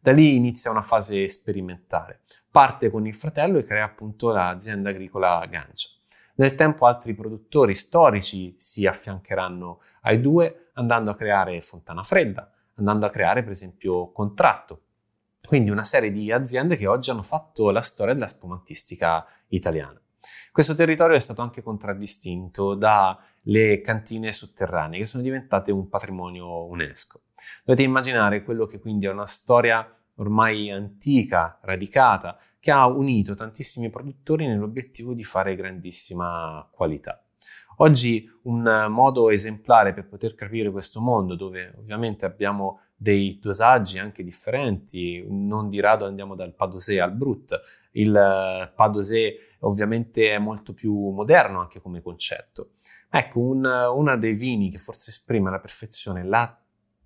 Da 0.00 0.10
lì 0.10 0.34
inizia 0.34 0.72
una 0.72 0.82
fase 0.82 1.28
sperimentale. 1.28 2.22
Parte 2.50 2.90
con 2.90 3.06
il 3.06 3.14
fratello 3.14 3.58
e 3.58 3.64
crea 3.64 3.84
appunto 3.84 4.32
l'azienda 4.32 4.90
agricola 4.90 5.46
Gancia. 5.48 5.88
Nel 6.34 6.56
tempo 6.56 6.84
altri 6.86 7.14
produttori 7.14 7.76
storici 7.76 8.56
si 8.58 8.86
affiancheranno 8.86 9.82
ai 10.00 10.20
due 10.20 10.70
andando 10.72 11.12
a 11.12 11.14
creare 11.14 11.60
Fontana 11.60 12.02
Fredda, 12.02 12.52
andando 12.74 13.06
a 13.06 13.10
creare 13.10 13.44
per 13.44 13.52
esempio 13.52 14.10
Contratto, 14.10 14.80
quindi 15.46 15.70
una 15.70 15.84
serie 15.84 16.10
di 16.10 16.32
aziende 16.32 16.76
che 16.76 16.88
oggi 16.88 17.10
hanno 17.10 17.22
fatto 17.22 17.70
la 17.70 17.82
storia 17.82 18.14
della 18.14 18.26
spumantistica 18.26 19.24
italiana. 19.46 20.00
Questo 20.52 20.74
territorio 20.74 21.16
è 21.16 21.20
stato 21.20 21.42
anche 21.42 21.62
contraddistinto 21.62 22.74
dalle 22.74 23.80
cantine 23.82 24.32
sotterranee, 24.32 24.98
che 24.98 25.06
sono 25.06 25.22
diventate 25.22 25.72
un 25.72 25.88
patrimonio 25.88 26.66
UNESCO. 26.66 27.20
Dovete 27.64 27.84
immaginare 27.84 28.42
quello 28.42 28.66
che 28.66 28.80
quindi 28.80 29.06
è 29.06 29.10
una 29.10 29.26
storia 29.26 29.88
ormai 30.16 30.70
antica, 30.70 31.58
radicata, 31.62 32.38
che 32.58 32.70
ha 32.70 32.86
unito 32.86 33.34
tantissimi 33.34 33.90
produttori 33.90 34.46
nell'obiettivo 34.46 35.12
di 35.12 35.22
fare 35.24 35.54
grandissima 35.54 36.66
qualità. 36.72 37.20
Oggi 37.78 38.28
un 38.44 38.86
modo 38.88 39.28
esemplare 39.28 39.92
per 39.92 40.08
poter 40.08 40.34
capire 40.34 40.70
questo 40.70 41.00
mondo, 41.00 41.34
dove 41.34 41.74
ovviamente 41.76 42.24
abbiamo 42.24 42.80
dei 42.96 43.38
dosaggi 43.38 43.98
anche 43.98 44.24
differenti, 44.24 45.24
non 45.28 45.68
di 45.68 45.78
rado 45.80 46.06
andiamo 46.06 46.34
dal 46.34 46.54
Padosé 46.54 46.98
al 47.00 47.12
Brut, 47.12 47.60
il 47.92 48.72
Padosé 48.74 49.55
ovviamente 49.66 50.30
è 50.30 50.38
molto 50.38 50.72
più 50.72 51.10
moderno 51.10 51.60
anche 51.60 51.80
come 51.80 52.00
concetto. 52.00 52.70
Ecco, 53.10 53.40
un, 53.40 53.64
uno 53.64 54.16
dei 54.16 54.34
vini 54.34 54.70
che 54.70 54.78
forse 54.78 55.10
esprime 55.10 55.48
alla 55.48 55.60
perfezione 55.60 56.24
la 56.24 56.58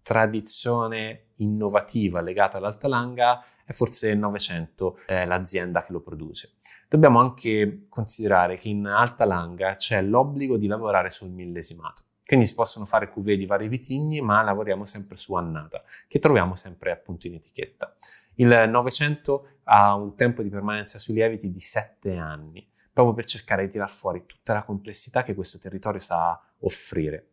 tradizione 0.02 1.26
innovativa 1.36 2.20
legata 2.20 2.58
all'Altalanga 2.58 3.44
è 3.64 3.72
forse 3.72 4.08
il 4.08 4.18
Novecento, 4.18 4.98
eh, 5.06 5.24
l'azienda 5.26 5.84
che 5.84 5.92
lo 5.92 6.00
produce. 6.00 6.54
Dobbiamo 6.88 7.20
anche 7.20 7.86
considerare 7.88 8.56
che 8.56 8.68
in 8.68 8.86
Altalanga 8.86 9.76
c'è 9.76 10.02
l'obbligo 10.02 10.56
di 10.56 10.66
lavorare 10.66 11.10
sul 11.10 11.30
millesimato. 11.30 12.02
Quindi 12.26 12.46
si 12.46 12.54
possono 12.54 12.84
fare 12.84 13.08
cuvée 13.08 13.36
di 13.36 13.46
vari 13.46 13.68
vitigni, 13.68 14.20
ma 14.20 14.42
lavoriamo 14.42 14.84
sempre 14.84 15.16
su 15.16 15.34
annata, 15.34 15.82
che 16.06 16.18
troviamo 16.18 16.54
sempre 16.54 16.92
appunto 16.92 17.26
in 17.26 17.34
etichetta. 17.34 17.94
Il 18.34 18.68
Novecento 18.68 19.58
ha 19.64 19.94
un 19.94 20.14
tempo 20.14 20.42
di 20.42 20.48
permanenza 20.48 20.98
sui 20.98 21.14
lieviti 21.14 21.50
di 21.50 21.60
sette 21.60 22.16
anni, 22.16 22.66
proprio 22.92 23.14
per 23.14 23.24
cercare 23.24 23.66
di 23.66 23.72
tirar 23.72 23.90
fuori 23.90 24.24
tutta 24.26 24.52
la 24.52 24.62
complessità 24.62 25.22
che 25.22 25.34
questo 25.34 25.58
territorio 25.58 26.00
sa 26.00 26.40
offrire. 26.60 27.26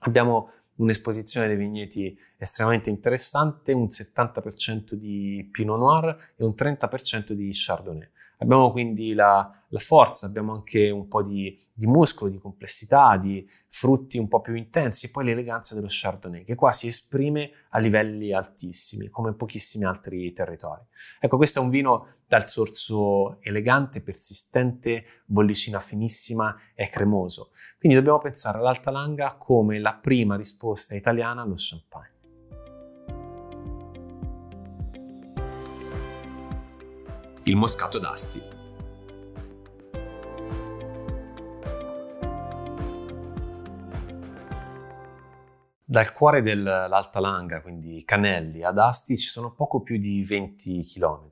Abbiamo 0.00 0.50
un'esposizione 0.76 1.46
dei 1.46 1.56
vigneti 1.56 2.18
estremamente 2.36 2.90
interessante, 2.90 3.72
un 3.72 3.86
70% 3.86 4.94
di 4.94 5.48
Pinot 5.52 5.78
Noir 5.78 6.32
e 6.36 6.44
un 6.44 6.54
30% 6.56 7.32
di 7.32 7.50
Chardonnay. 7.52 8.08
Abbiamo 8.38 8.70
quindi 8.70 9.12
la, 9.12 9.59
la 9.70 9.78
forza, 9.78 10.26
abbiamo 10.26 10.52
anche 10.52 10.90
un 10.90 11.08
po' 11.08 11.22
di, 11.22 11.58
di, 11.72 11.86
muscolo, 11.86 12.30
di 12.30 12.38
complessità, 12.38 13.16
di 13.16 13.48
frutti 13.66 14.18
un 14.18 14.28
po' 14.28 14.40
più 14.40 14.54
intensi 14.54 15.06
e 15.06 15.10
poi 15.10 15.24
l'eleganza 15.24 15.74
dello 15.74 15.86
Chardonnay 15.88 16.44
che 16.44 16.54
qua 16.54 16.72
si 16.72 16.88
esprime 16.88 17.50
a 17.70 17.78
livelli 17.78 18.32
altissimi 18.32 19.08
come 19.08 19.30
in 19.30 19.36
pochissimi 19.36 19.84
altri 19.84 20.32
territori. 20.32 20.82
Ecco, 21.20 21.36
questo 21.36 21.60
è 21.60 21.62
un 21.62 21.70
vino 21.70 22.08
dal 22.26 22.48
sorso 22.48 23.40
elegante, 23.40 24.02
persistente, 24.02 25.22
bollicina 25.24 25.80
finissima 25.80 26.56
e 26.74 26.88
cremoso. 26.88 27.50
Quindi 27.78 27.96
dobbiamo 27.96 28.18
pensare 28.18 28.58
all'Alta 28.58 28.90
Langa 28.90 29.36
come 29.36 29.78
la 29.78 29.94
prima 29.94 30.36
risposta 30.36 30.94
italiana 30.94 31.42
allo 31.42 31.54
champagne. 31.56 32.18
il 37.44 37.56
moscato 37.56 37.98
d'Asti. 37.98 38.59
Dal 45.90 46.12
cuore 46.12 46.40
dell'Alta 46.40 47.18
Langa, 47.18 47.62
quindi 47.62 48.04
Canelli, 48.04 48.62
ad 48.62 48.78
Asti, 48.78 49.18
ci 49.18 49.26
sono 49.26 49.52
poco 49.52 49.82
più 49.82 49.98
di 49.98 50.22
20 50.22 50.84
km. 50.84 51.30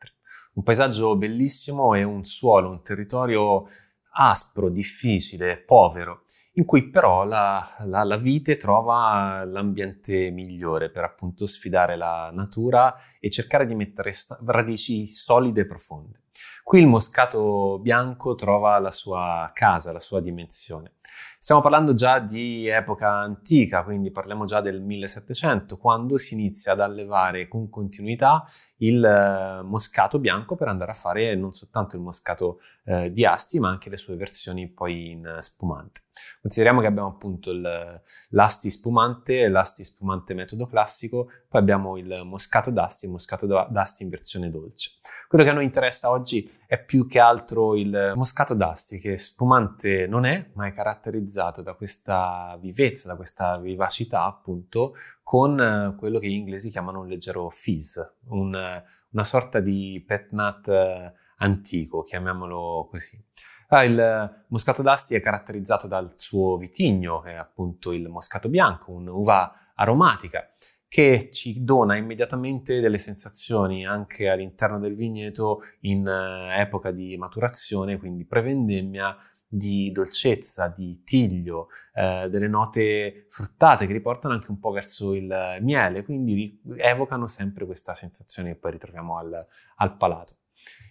Un 0.55 0.65
paesaggio 0.65 1.15
bellissimo 1.15 1.95
e 1.95 2.03
un 2.03 2.25
suolo, 2.25 2.69
un 2.69 2.83
territorio 2.83 3.69
aspro, 4.15 4.69
difficile, 4.69 5.59
povero, 5.59 6.25
in 6.55 6.65
cui 6.65 6.91
però 6.91 7.23
la, 7.23 7.77
la, 7.85 8.03
la, 8.03 8.17
vite 8.17 8.57
trova 8.57 9.45
l'ambiente 9.45 10.31
migliore 10.31 10.91
per 10.91 11.05
appunto 11.05 11.47
sfidare 11.47 11.97
la 11.97 12.31
natura 12.33 12.97
e 13.21 13.31
cercare 13.31 13.65
di 13.65 13.77
mettere 13.77 14.13
radici 14.45 15.13
solide 15.13 15.61
e 15.61 15.67
profonde. 15.67 16.23
Qui 16.65 16.81
il 16.81 16.89
moscato 16.89 17.79
bianco 17.79 18.35
trova 18.35 18.77
la 18.81 18.91
sua 18.91 19.53
casa, 19.55 19.93
la 19.93 20.01
sua 20.01 20.21
dimensione. 20.21 20.95
Stiamo 21.41 21.61
parlando 21.61 21.95
già 21.95 22.19
di 22.19 22.67
epoca 22.67 23.13
antica, 23.13 23.85
quindi 23.85 24.11
parliamo 24.11 24.45
già 24.45 24.61
del 24.61 24.81
1700, 24.83 25.77
quando 25.77 26.19
si 26.19 26.35
inizia 26.35 26.73
ad 26.73 26.81
allevare 26.81 27.47
con 27.47 27.71
continuità 27.71 28.45
il 28.79 29.05
eh, 29.05 29.63
moscato 29.63 30.19
bianco 30.19 30.57
per 30.57 30.67
andare 30.67 30.91
a 30.91 30.95
fare 30.95 31.37
non 31.37 31.53
soltanto 31.53 31.95
il 31.95 32.03
moscato 32.03 32.59
eh, 32.89 33.13
di 33.13 33.27
asti, 33.27 33.61
ma 33.61 33.69
anche 33.69 33.91
le 33.91 33.99
sue 33.99 34.17
versioni 34.17 34.67
poi 34.67 35.11
in 35.11 35.37
spumante. 35.41 36.05
Consideriamo 36.41 36.81
che 36.81 36.87
abbiamo 36.87 37.09
appunto 37.09 37.51
il, 37.51 38.03
l'asti 38.31 38.71
spumante, 38.71 39.47
l'asti 39.49 39.85
spumante 39.85 40.33
metodo 40.33 40.67
classico, 40.67 41.31
poi 41.49 41.61
abbiamo 41.61 41.99
il 41.99 42.23
moscato 42.25 42.71
d'asti 42.71 43.05
il 43.05 43.13
moscato 43.13 43.47
d'asti 43.47 44.05
in 44.05 44.09
versione 44.09 44.51
dolce. 44.51 44.93
Quello 45.29 45.45
che 45.45 45.51
a 45.51 45.53
noi 45.53 45.65
interessa 45.65 46.09
oggi 46.09 46.51
è 46.67 46.83
più 46.83 47.07
che 47.07 47.19
altro 47.19 47.77
il 47.77 48.15
moscato 48.17 48.55
d'asti, 48.55 48.99
che 48.99 49.19
spumante 49.19 50.07
non 50.07 50.25
è, 50.25 50.49
ma 50.55 50.67
è 50.67 50.73
caratterizzato 50.73 51.61
da 51.61 51.75
questa 51.75 52.57
vivezza, 52.59 53.09
da 53.09 53.17
questa 53.17 53.59
vivacità 53.59 54.25
appunto, 54.25 54.95
con 55.23 55.61
eh, 55.61 55.95
quello 55.99 56.19
che 56.19 56.29
gli 56.29 56.33
inglesi 56.33 56.71
chiamano 56.71 57.01
un 57.01 57.09
leggero 57.09 57.51
fizz, 57.51 57.99
un, 58.29 58.83
una 59.11 59.25
sorta 59.25 59.61
di 59.61 60.03
pet 60.07 60.31
nut 60.31 60.69
eh, 60.69 61.13
antico, 61.39 62.03
chiamiamolo 62.03 62.89
così. 62.91 63.23
Ah, 63.69 63.85
il 63.85 64.45
moscato 64.49 64.83
d'Asti 64.83 65.15
è 65.15 65.21
caratterizzato 65.21 65.87
dal 65.87 66.13
suo 66.15 66.57
vitigno, 66.57 67.21
che 67.21 67.33
è 67.33 67.35
appunto 67.35 67.93
il 67.93 68.09
moscato 68.09 68.49
bianco, 68.49 68.93
un'uva 68.93 69.73
aromatica 69.75 70.49
che 70.89 71.29
ci 71.31 71.63
dona 71.63 71.97
immediatamente 71.97 72.81
delle 72.81 72.97
sensazioni 72.97 73.87
anche 73.87 74.29
all'interno 74.29 74.79
del 74.79 74.95
vigneto 74.95 75.61
in 75.81 76.07
eh, 76.09 76.61
epoca 76.61 76.91
di 76.91 77.15
maturazione, 77.19 77.99
quindi 77.99 78.25
prevendemmia 78.25 79.15
di 79.47 79.93
dolcezza, 79.93 80.69
di 80.69 81.03
tiglio, 81.05 81.69
eh, 81.95 82.29
delle 82.31 82.49
note 82.49 83.27
fruttate 83.29 83.87
che 83.87 83.93
riportano 83.93 84.35
anche 84.35 84.51
un 84.51 84.59
po' 84.59 84.71
verso 84.71 85.15
il 85.15 85.59
miele, 85.61 86.05
quindi 86.05 86.61
evocano 86.77 87.27
sempre 87.27 87.67
questa 87.67 87.95
sensazione 87.95 88.53
che 88.53 88.59
poi 88.59 88.73
ritroviamo 88.73 89.19
al, 89.19 89.47
al 89.77 89.97
palato. 89.97 90.37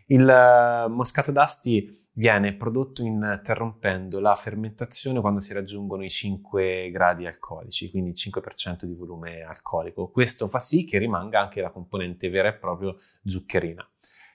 Il 0.10 0.22
uh, 0.22 0.90
moscato 0.90 1.32
d'asti 1.32 2.06
viene 2.14 2.56
prodotto 2.56 3.04
interrompendo 3.04 4.20
la 4.20 4.36
fermentazione 4.36 5.20
quando 5.20 5.40
si 5.40 5.54
raggiungono 5.54 6.04
i 6.04 6.10
5 6.10 6.90
gradi 6.92 7.28
alcolici, 7.28 7.92
quindi 7.92 8.12
il 8.12 8.16
5% 8.18 8.86
di 8.86 8.94
volume 8.94 9.42
alcolico. 9.42 10.10
Questo 10.10 10.48
fa 10.48 10.60
sì 10.60 10.86
che 10.86 10.98
rimanga 10.98 11.40
anche 11.42 11.62
la 11.62 11.72
componente 11.72 12.30
vera 12.30 12.48
e 12.48 12.54
propria 12.54 12.96
zuccherina. 13.26 13.88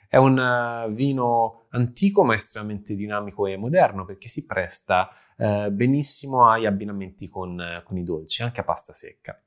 È 0.08 0.18
un 0.18 0.38
uh, 0.38 0.92
vino 0.92 1.66
antico 1.70 2.22
ma 2.22 2.34
estremamente 2.34 2.94
dinamico 2.94 3.46
e 3.46 3.56
moderno 3.56 4.04
perché 4.04 4.28
si 4.28 4.44
presta 4.44 5.08
uh, 5.38 5.70
benissimo 5.70 6.48
agli 6.48 6.66
abbinamenti 6.66 7.28
con, 7.28 7.58
uh, 7.58 7.82
con 7.82 7.96
i 7.96 8.04
dolci, 8.04 8.42
anche 8.42 8.60
a 8.60 8.64
pasta 8.64 8.92
secca. 8.92 9.42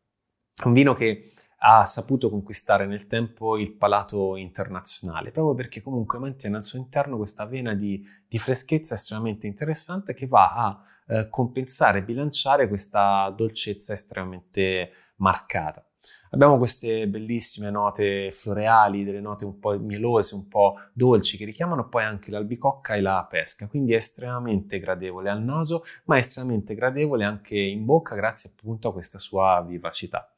Un 0.64 0.74
vino 0.74 0.96
che 0.96 1.34
ha 1.68 1.84
saputo 1.88 2.30
conquistare 2.30 2.86
nel 2.86 3.08
tempo 3.08 3.58
il 3.58 3.72
palato 3.72 4.36
internazionale, 4.36 5.32
proprio 5.32 5.56
perché 5.56 5.82
comunque 5.82 6.20
mantiene 6.20 6.58
al 6.58 6.64
suo 6.64 6.78
interno 6.78 7.18
questa 7.18 7.46
vena 7.46 7.74
di, 7.74 8.06
di 8.28 8.38
freschezza 8.38 8.94
estremamente 8.94 9.48
interessante 9.48 10.14
che 10.14 10.28
va 10.28 10.54
a 10.54 10.82
eh, 11.08 11.28
compensare 11.28 12.00
e 12.00 12.04
bilanciare 12.04 12.68
questa 12.68 13.34
dolcezza 13.36 13.94
estremamente 13.94 14.92
marcata. 15.16 15.84
Abbiamo 16.32 16.58
queste 16.58 17.08
bellissime 17.08 17.72
note 17.72 18.30
floreali, 18.30 19.04
delle 19.04 19.22
note 19.22 19.46
un 19.46 19.58
po' 19.58 19.80
mielose, 19.80 20.36
un 20.36 20.48
po' 20.48 20.76
dolci, 20.92 21.38
che 21.38 21.46
richiamano 21.46 21.88
poi 21.88 22.04
anche 22.04 22.30
l'albicocca 22.30 22.94
e 22.94 23.02
la 23.02 23.26
pesca, 23.28 23.68
quindi 23.68 23.94
è 23.94 23.98
estremamente 23.98 24.78
gradevole 24.80 25.30
al 25.30 25.42
naso, 25.42 25.84
ma 26.06 26.18
è 26.18 26.20
estremamente 26.20 26.76
gradevole 26.76 27.24
anche 27.24 27.58
in 27.58 27.86
bocca 27.86 28.16
grazie 28.16 28.52
appunto 28.52 28.90
a 28.90 28.94
questa 28.94 29.18
sua 29.18 29.64
vivacità. 29.66 30.30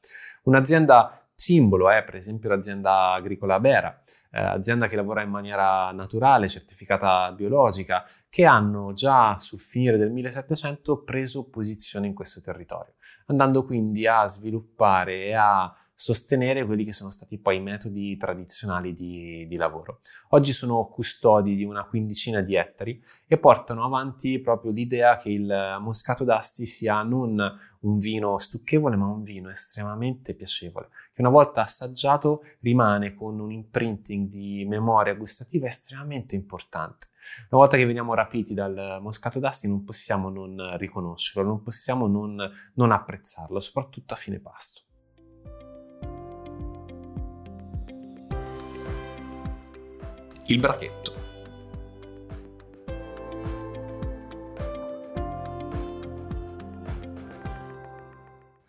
Un'azienda 0.44 1.22
simbolo 1.34 1.88
è 1.88 2.02
per 2.02 2.16
esempio 2.16 2.48
l'azienda 2.48 3.12
agricola 3.12 3.60
Bera, 3.60 3.96
eh, 4.32 4.40
azienda 4.40 4.88
che 4.88 4.96
lavora 4.96 5.22
in 5.22 5.30
maniera 5.30 5.92
naturale, 5.92 6.48
certificata 6.48 7.30
biologica, 7.30 8.04
che 8.28 8.44
hanno 8.44 8.92
già 8.92 9.38
sul 9.38 9.60
finire 9.60 9.96
del 9.96 10.10
1700 10.10 11.04
preso 11.04 11.48
posizione 11.48 12.08
in 12.08 12.14
questo 12.14 12.40
territorio, 12.40 12.94
andando 13.26 13.64
quindi 13.64 14.06
a 14.06 14.26
sviluppare 14.26 15.26
e 15.26 15.34
a 15.34 15.72
sostenere 16.00 16.64
quelli 16.64 16.84
che 16.84 16.92
sono 16.92 17.10
stati 17.10 17.38
poi 17.38 17.56
i 17.56 17.60
metodi 17.60 18.16
tradizionali 18.16 18.94
di, 18.94 19.48
di, 19.48 19.56
lavoro. 19.56 19.98
Oggi 20.28 20.52
sono 20.52 20.86
custodi 20.86 21.56
di 21.56 21.64
una 21.64 21.82
quindicina 21.86 22.40
di 22.40 22.54
ettari 22.54 23.02
e 23.26 23.36
portano 23.36 23.82
avanti 23.82 24.38
proprio 24.38 24.70
l'idea 24.70 25.16
che 25.16 25.30
il 25.30 25.76
moscato 25.80 26.22
d'asti 26.22 26.66
sia 26.66 27.02
non 27.02 27.36
un 27.80 27.98
vino 27.98 28.38
stucchevole, 28.38 28.94
ma 28.94 29.06
un 29.06 29.24
vino 29.24 29.50
estremamente 29.50 30.34
piacevole, 30.34 30.88
che 31.12 31.20
una 31.20 31.30
volta 31.30 31.62
assaggiato 31.62 32.44
rimane 32.60 33.16
con 33.16 33.40
un 33.40 33.50
imprinting 33.50 34.28
di 34.28 34.64
memoria 34.68 35.14
gustativa 35.14 35.66
estremamente 35.66 36.36
importante. 36.36 37.08
Una 37.50 37.62
volta 37.62 37.76
che 37.76 37.84
veniamo 37.84 38.14
rapiti 38.14 38.54
dal 38.54 39.00
moscato 39.02 39.40
d'asti 39.40 39.66
non 39.66 39.82
possiamo 39.82 40.28
non 40.28 40.76
riconoscerlo, 40.78 41.42
non 41.42 41.60
possiamo 41.60 42.06
non, 42.06 42.36
non 42.74 42.92
apprezzarlo, 42.92 43.58
soprattutto 43.58 44.14
a 44.14 44.16
fine 44.16 44.38
pasto. 44.38 44.82
Il 50.48 50.60
brachetto. 50.60 51.16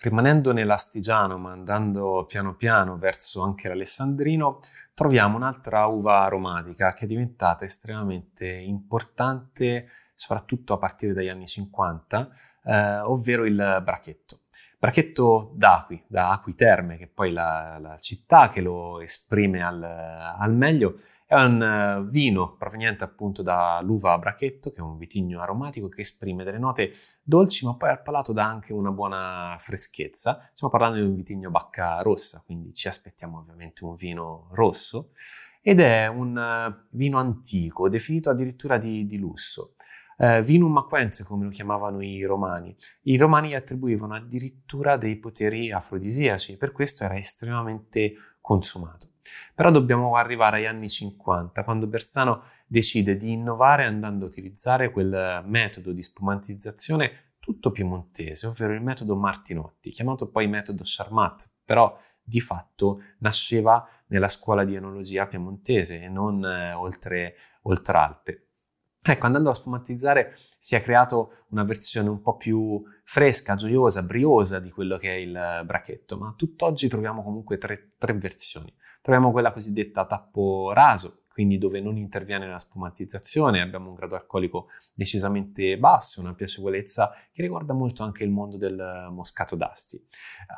Rimanendo 0.02 0.54
nell'astigiano, 0.54 1.38
ma 1.38 1.52
andando 1.52 2.26
piano 2.28 2.56
piano 2.56 2.98
verso 2.98 3.42
anche 3.42 3.68
l'alessandrino, 3.68 4.60
troviamo 4.94 5.38
un'altra 5.38 5.86
uva 5.86 6.22
aromatica 6.22 6.94
che 6.94 7.06
è 7.06 7.08
diventata 7.08 7.66
estremamente 7.66 8.48
importante 8.48 9.88
soprattutto 10.16 10.74
a 10.74 10.78
partire 10.78 11.14
dagli 11.14 11.30
anni 11.30 11.48
50, 11.48 12.30
eh, 12.64 13.00
ovvero 13.00 13.46
il 13.46 13.82
brachetto. 13.84 14.42
Brachetto 14.78 15.52
d'Aqui, 15.56 16.04
da 16.08 16.32
Acqui 16.32 16.56
Terme, 16.56 16.98
che 16.98 17.04
è 17.06 17.08
poi 17.08 17.32
la, 17.32 17.78
la 17.80 17.98
città 17.98 18.48
che 18.50 18.62
lo 18.62 19.02
esprime 19.02 19.62
al, 19.62 19.84
al 19.84 20.54
meglio, 20.54 20.96
è 21.30 21.36
un 21.36 21.62
uh, 21.62 22.10
vino 22.10 22.56
proveniente 22.58 23.04
appunto 23.04 23.44
dall'uva 23.44 24.18
brachetto, 24.18 24.72
che 24.72 24.78
è 24.78 24.82
un 24.82 24.98
vitigno 24.98 25.42
aromatico 25.42 25.88
che 25.88 26.02
esprime 26.02 26.44
delle 26.44 26.58
note 26.58 26.92
dolci, 27.22 27.68
ma 27.68 27.76
poi 27.76 27.90
al 27.90 28.02
palato 28.02 28.34
dà 28.34 28.46
anche 28.46 28.74
una 28.74 28.90
buona 28.90 29.56
freschezza. 29.60 30.50
Stiamo 30.54 30.74
parlando 30.74 30.98
di 30.98 31.06
un 31.06 31.14
vitigno 31.14 31.52
bacca 31.52 32.00
rossa, 32.00 32.42
quindi 32.44 32.74
ci 32.74 32.88
aspettiamo 32.88 33.38
ovviamente 33.38 33.86
un 33.86 33.94
vino 33.94 34.48
rosso. 34.54 35.12
Ed 35.62 35.80
è 35.82 36.08
un 36.08 36.36
uh, 36.36 36.88
vino 36.98 37.20
antico, 37.20 37.90
definito 37.90 38.32
addirittura 38.32 38.80
di, 38.80 39.06
di 39.06 39.20
lusso. 39.20 39.76
Uh, 40.18 40.42
vinum 40.42 40.78
aquense, 40.78 41.24
come 41.26 41.44
lo 41.44 41.52
chiamavano 41.52 42.02
i 42.02 42.24
romani. 42.24 42.76
I 43.04 43.18
romani 43.18 43.50
gli 43.50 43.54
attribuivano 43.54 44.16
addirittura 44.16 44.98
dei 44.98 45.18
poteri 45.18 45.72
afrodisiaci, 45.72 46.58
per 46.58 46.72
questo 46.72 47.04
era 47.04 47.20
estremamente 47.20 48.16
consumato. 48.42 49.10
Però 49.54 49.72
dobbiamo 49.72 50.16
arrivare 50.16 50.58
agli 50.58 50.66
anni 50.66 50.90
50, 50.90 51.64
quando 51.64 51.88
Bersano 51.88 52.44
decide 52.68 53.18
di 53.18 53.32
innovare 53.32 53.86
andando 53.86 54.26
a 54.26 54.28
utilizzare 54.28 54.92
quel 54.92 55.44
metodo 55.46 55.92
di 55.92 56.04
spumantizzazione 56.04 57.34
tutto 57.40 57.72
piemontese, 57.72 58.48
ovvero 58.48 58.74
il 58.74 58.82
metodo 58.82 59.16
Martinotti, 59.16 59.90
chiamato 59.92 60.28
poi 60.28 60.48
metodo 60.48 60.84
Charmat, 60.86 61.50
però 61.66 61.98
di 62.22 62.40
fatto 62.40 63.02
nasceva 63.20 63.88
nella 64.08 64.28
scuola 64.28 64.64
di 64.64 64.76
enologia 64.76 65.26
piemontese 65.26 66.02
e 66.02 66.10
non 66.10 66.46
eh, 66.46 66.74
oltre, 66.74 67.36
oltre 67.64 67.98
Alpe. 67.98 68.44
Ecco, 69.02 69.26
andando 69.26 69.50
a 69.50 69.54
spumatizzare 69.54 70.38
si 70.58 70.76
è 70.76 70.84
creato 70.84 71.46
una 71.50 71.64
versione 71.64 72.10
un 72.10 72.22
po' 72.22 72.36
più 72.36 72.84
fresca, 73.04 73.56
gioiosa, 73.56 74.04
briosa 74.04 74.60
di 74.60 74.70
quello 74.70 74.98
che 74.98 75.10
è 75.10 75.18
il 75.18 75.62
bracchetto, 75.66 76.18
ma 76.18 76.34
tutt'oggi 76.36 76.88
troviamo 76.88 77.24
comunque 77.24 77.58
tre, 77.58 77.94
tre 77.98 78.14
versioni. 78.14 78.72
Troviamo 79.10 79.34
quella 79.34 79.52
cosiddetta 79.52 80.06
tappo 80.06 80.72
raso, 80.72 81.24
quindi 81.34 81.58
dove 81.58 81.82
non 81.82 81.98
interviene 81.98 82.48
la 82.48 82.60
spumatizzazione, 82.60 83.60
abbiamo 83.60 83.90
un 83.90 83.96
grado 83.96 84.14
alcolico 84.14 84.68
decisamente 84.94 85.80
basso, 85.80 86.22
una 86.22 86.36
piacevolezza 86.36 87.12
che 87.32 87.42
riguarda 87.42 87.74
molto 87.74 88.04
anche 88.04 88.24
il 88.24 88.30
mondo 88.30 88.56
del 88.58 89.08
moscato 89.10 89.56
d'asti, 89.56 90.00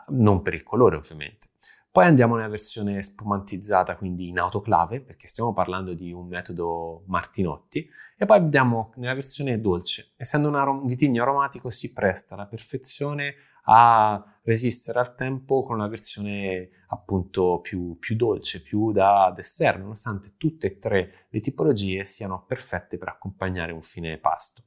non 0.09 0.41
per 0.41 0.53
il 0.53 0.63
colore 0.63 0.97
ovviamente. 0.97 1.47
Poi 1.89 2.05
andiamo 2.05 2.35
nella 2.35 2.49
versione 2.49 3.01
spumantizzata, 3.01 3.95
quindi 3.95 4.27
in 4.27 4.37
autoclave, 4.37 4.99
perché 4.99 5.27
stiamo 5.27 5.53
parlando 5.53 5.93
di 5.93 6.11
un 6.11 6.27
metodo 6.27 7.03
Martinotti, 7.05 7.89
e 8.17 8.25
poi 8.25 8.39
andiamo 8.39 8.91
nella 8.97 9.13
versione 9.13 9.61
dolce. 9.61 10.11
Essendo 10.17 10.49
un, 10.49 10.85
vitigno 10.85 11.21
aromatico 11.21 11.69
si 11.69 11.93
presta 11.93 12.35
alla 12.35 12.47
perfezione 12.47 13.33
a 13.63 14.23
resistere 14.43 14.99
al 14.99 15.15
tempo 15.15 15.63
con 15.63 15.75
una 15.75 15.87
versione 15.87 16.69
appunto 16.87 17.59
più, 17.61 17.97
più 17.99 18.15
dolce, 18.15 18.61
più 18.61 18.91
da 18.91 19.31
dessert, 19.35 19.79
nonostante 19.79 20.33
tutte 20.37 20.67
e 20.67 20.79
tre 20.79 21.25
le 21.29 21.39
tipologie 21.39 22.05
siano 22.05 22.43
perfette 22.45 22.97
per 22.97 23.09
accompagnare 23.09 23.71
un 23.71 23.81
fine 23.81 24.17
pasto. 24.17 24.63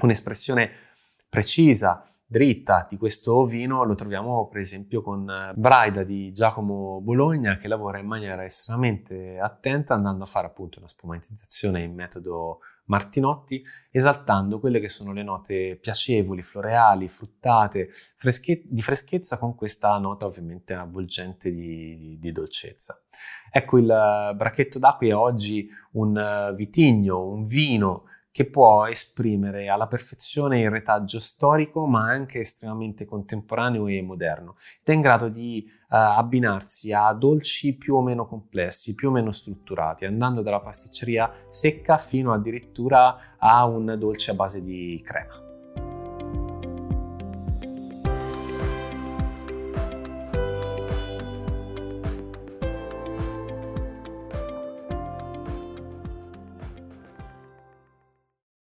Un'espressione 0.00 0.70
precisa, 1.28 2.06
dritta 2.32 2.86
di 2.88 2.96
questo 2.96 3.44
vino 3.44 3.84
lo 3.84 3.94
troviamo 3.94 4.48
per 4.48 4.60
esempio 4.62 5.02
con 5.02 5.52
Braida 5.54 6.02
di 6.02 6.32
Giacomo 6.32 6.98
Bologna 7.02 7.58
che 7.58 7.68
lavora 7.68 7.98
in 7.98 8.06
maniera 8.06 8.42
estremamente 8.42 9.38
attenta 9.38 9.92
andando 9.92 10.24
a 10.24 10.26
fare 10.26 10.46
appunto 10.46 10.78
una 10.78 10.88
spumatizzazione 10.88 11.82
in 11.82 11.92
metodo 11.92 12.60
Martinotti, 12.86 13.62
esaltando 13.90 14.58
quelle 14.58 14.80
che 14.80 14.88
sono 14.88 15.12
le 15.12 15.22
note 15.22 15.76
piacevoli, 15.80 16.42
floreali, 16.42 17.08
fruttate, 17.08 17.88
fresche- 18.16 18.62
di 18.64 18.82
freschezza 18.82 19.38
con 19.38 19.54
questa 19.54 19.96
nota 19.98 20.26
ovviamente 20.26 20.74
avvolgente 20.74 21.52
di, 21.52 22.18
di, 22.18 22.32
dolcezza. 22.32 23.00
Ecco, 23.50 23.78
il 23.78 24.32
bracchetto 24.34 24.78
d'acqua 24.78 25.06
è 25.06 25.14
oggi 25.14 25.68
un 25.92 26.52
vitigno, 26.56 27.26
un 27.26 27.44
vino 27.44 28.04
che 28.32 28.46
può 28.46 28.86
esprimere 28.86 29.68
alla 29.68 29.86
perfezione 29.86 30.62
il 30.62 30.70
retaggio 30.70 31.20
storico 31.20 31.86
ma 31.86 32.08
anche 32.08 32.40
estremamente 32.40 33.04
contemporaneo 33.04 33.86
e 33.88 34.00
moderno 34.00 34.56
ed 34.80 34.88
è 34.88 34.92
in 34.92 35.02
grado 35.02 35.28
di 35.28 35.70
abbinarsi 35.94 36.92
a 36.92 37.12
dolci 37.12 37.74
più 37.74 37.94
o 37.94 38.02
meno 38.02 38.26
complessi, 38.26 38.94
più 38.94 39.08
o 39.08 39.12
meno 39.12 39.30
strutturati, 39.30 40.04
andando 40.04 40.42
dalla 40.42 40.60
pasticceria 40.60 41.30
secca 41.48 41.98
fino 41.98 42.32
addirittura 42.32 43.36
a 43.38 43.64
un 43.66 43.96
dolce 43.98 44.30
a 44.30 44.34
base 44.34 44.62
di 44.62 45.00
crema. 45.04 45.51